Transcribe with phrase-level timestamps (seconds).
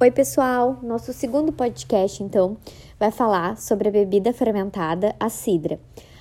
[0.00, 0.78] Oi, pessoal!
[0.80, 2.56] Nosso segundo podcast, então,
[3.00, 5.80] vai falar sobre a bebida fermentada, a cidra.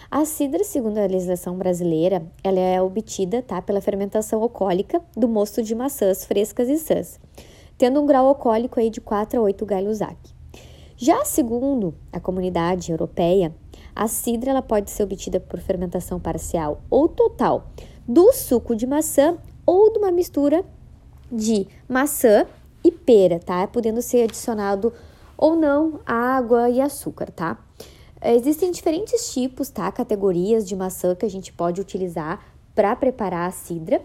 [0.10, 5.62] A cidra, segundo a legislação brasileira, ela é obtida tá, pela fermentação alcoólica do mosto
[5.62, 7.20] de maçãs frescas e sãs,
[7.78, 10.18] tendo um grau alcoólico aí de 4 a 8 Gay-Lussac.
[10.98, 13.54] Já segundo a comunidade europeia,
[13.96, 17.68] a cidra ela pode ser obtida por fermentação parcial ou total
[18.08, 19.38] do suco de maçã
[19.68, 20.66] ou de uma mistura
[21.32, 22.48] de maçã
[22.88, 23.68] e pera, tá?
[23.68, 24.94] Podendo ser adicionado
[25.38, 27.58] ou não água e açúcar, tá?
[28.24, 29.92] Existem diferentes tipos, tá?
[29.92, 34.02] Categorias de maçã que a gente pode utilizar para preparar a cidra.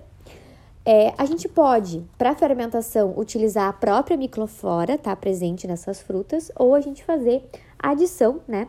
[0.84, 5.14] É, a gente pode, para fermentação, utilizar a própria microflora, tá?
[5.14, 8.66] Presente nessas frutas, ou a gente fazer a adição, né?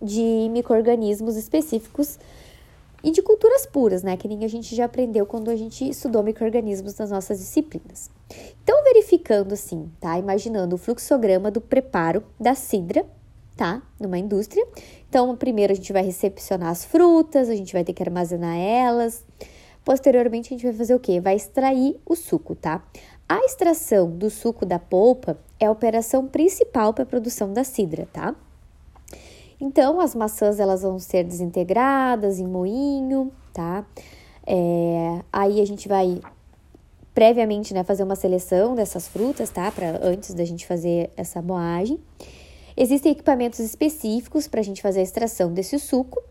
[0.00, 2.18] De micro-organismos específicos
[3.02, 4.16] e de culturas puras, né?
[4.16, 8.10] Que nem a gente já aprendeu quando a gente estudou micro-organismos nas nossas disciplinas.
[8.62, 10.18] Então, verificando assim, tá?
[10.18, 13.04] Imaginando o fluxograma do preparo da cidra,
[13.56, 13.82] tá?
[14.00, 14.66] Numa indústria.
[15.08, 19.24] Então, primeiro a gente vai recepcionar as frutas, a gente vai ter que armazenar elas.
[19.84, 21.20] Posteriormente, a gente vai fazer o quê?
[21.20, 22.82] Vai extrair o suco, tá?
[23.28, 28.06] A extração do suco da polpa é a operação principal para a produção da cidra,
[28.12, 28.34] tá?
[29.60, 33.86] Então, as maçãs elas vão ser desintegradas em moinho, tá?
[34.46, 36.20] É, aí a gente vai
[37.14, 39.70] previamente, né, fazer uma seleção dessas frutas, tá?
[39.70, 41.98] Para antes da gente fazer essa moagem.
[42.76, 46.22] Existem equipamentos específicos para a gente fazer a extração desse suco.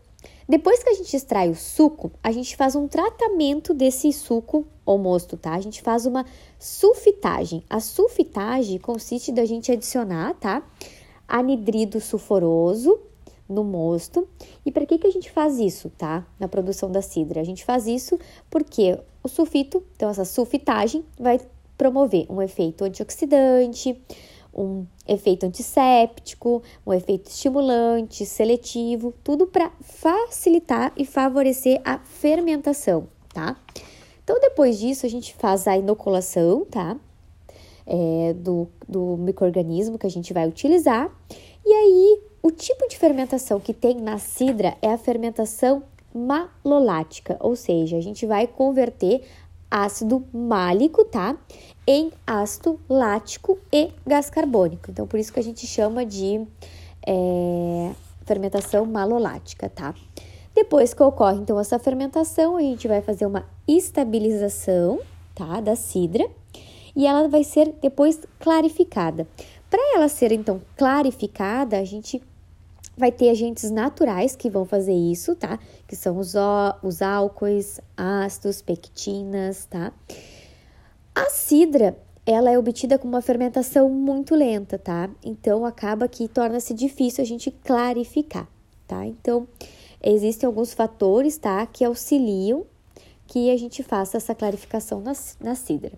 [0.48, 4.98] Depois que a gente extrai o suco, a gente faz um tratamento desse suco ou
[4.98, 5.54] mosto, tá?
[5.54, 6.26] A gente faz uma
[6.58, 7.64] sulfitagem.
[7.70, 10.62] A sulfitagem consiste da gente adicionar, tá?
[11.28, 12.98] Anidrido sulfuroso
[13.52, 14.26] no mosto.
[14.64, 16.26] E para que, que a gente faz isso, tá?
[16.40, 17.40] Na produção da cidra?
[17.40, 18.18] A gente faz isso
[18.50, 21.40] porque o sulfito, então essa sulfitagem, vai
[21.76, 24.00] promover um efeito antioxidante,
[24.54, 33.56] um efeito antisséptico, um efeito estimulante, seletivo, tudo para facilitar e favorecer a fermentação, tá?
[34.22, 36.96] Então, depois disso, a gente faz a inoculação, tá?
[37.84, 41.10] É, do, do microorganismo que a gente vai utilizar.
[41.64, 47.54] E aí, o tipo de fermentação que tem na cidra é a fermentação malolática, ou
[47.54, 49.22] seja, a gente vai converter
[49.70, 51.36] ácido málico, tá?
[51.86, 54.90] Em ácido lático e gás carbônico.
[54.90, 56.44] Então, por isso que a gente chama de
[57.06, 57.92] é,
[58.26, 59.94] fermentação malolática, tá?
[60.54, 65.00] Depois que ocorre, então, essa fermentação, a gente vai fazer uma estabilização,
[65.34, 65.60] tá?
[65.60, 66.28] Da cidra
[66.94, 69.26] e ela vai ser depois clarificada.
[69.70, 72.22] Para ela ser, então, clarificada, a gente
[72.96, 75.58] vai ter agentes naturais que vão fazer isso, tá?
[75.86, 76.34] Que são os,
[76.82, 79.92] os álcoois, ácidos, pectinas, tá?
[81.14, 85.10] A cidra, ela é obtida com uma fermentação muito lenta, tá?
[85.24, 88.48] Então acaba que torna-se difícil a gente clarificar,
[88.86, 89.06] tá?
[89.06, 89.46] Então
[90.02, 91.66] existem alguns fatores, tá?
[91.66, 92.64] Que auxiliam
[93.26, 95.92] que a gente faça essa clarificação na, na cidra.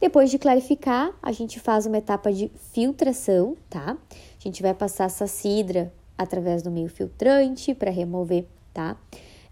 [0.00, 3.98] Depois de clarificar, a gente faz uma etapa de filtração, tá?
[4.10, 8.44] A gente vai passar essa cidra através do meio filtrante para remover,
[8.74, 8.94] tá?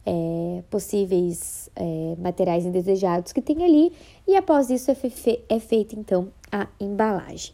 [0.05, 3.93] É, possíveis é, materiais indesejados que tem ali
[4.27, 7.53] e após isso é, fe é feita então a embalagem.